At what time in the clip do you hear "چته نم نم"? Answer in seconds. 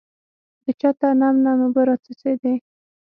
0.79-1.59